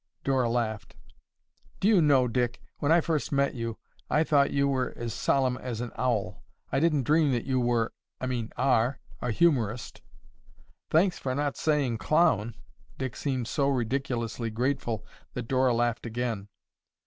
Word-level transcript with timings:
Dora 0.23 0.49
laughed. 0.49 0.95
"Do 1.79 1.87
you 1.87 2.01
know, 2.01 2.27
Dick, 2.27 2.59
when 2.79 2.91
I 2.91 3.01
first 3.01 3.31
met 3.31 3.53
you, 3.53 3.77
I 4.09 4.23
thought 4.23 4.49
you 4.49 4.67
were 4.67 4.95
as 4.97 5.13
solemn 5.13 5.57
as 5.57 5.79
an 5.79 5.91
owl. 5.95 6.43
I 6.71 6.79
didn't 6.79 7.03
dream 7.03 7.31
that 7.33 7.45
you 7.45 7.59
were, 7.59 7.93
I 8.19 8.25
mean, 8.25 8.51
are 8.57 8.99
a 9.21 9.29
humorist." 9.29 10.01
"Thanks 10.89 11.19
for 11.19 11.35
not 11.35 11.55
saying 11.55 11.99
clown." 11.99 12.55
Dick 12.97 13.15
seemed 13.15 13.47
so 13.47 13.69
ridiculously 13.69 14.49
grateful 14.49 15.05
that 15.35 15.43
Dora 15.47 15.71
laughed 15.71 16.07
again. 16.07 16.47